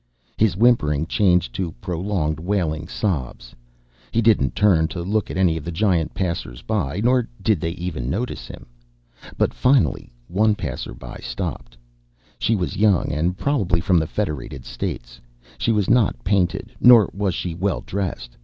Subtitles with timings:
[0.35, 3.53] His whimpering changed to prolonged wailing sobs.
[4.09, 7.73] He didn't turn to look at any of the giant passers by nor did they
[7.73, 8.65] even notice him.
[9.37, 11.77] But finally one passer by stopped.
[12.39, 15.21] She was young and probably from the Federated States.
[15.59, 18.35] She was not painted nor was she well dressed.